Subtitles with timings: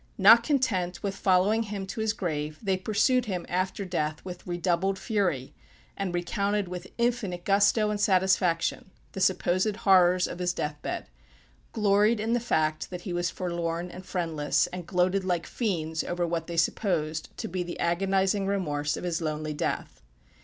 [0.17, 4.97] Not content with following him to his grave, they pursued him after death with redoubled
[4.97, 5.53] fury,
[5.95, 11.05] and recounted with infinite gusto and satisfaction the supposed horrors of his death bed;
[11.71, 16.25] gloried in the fact that he was forlorn and friendless, and gloated like fiends over
[16.25, 20.01] what they supposed to be the agonizing remorse of his lonely death.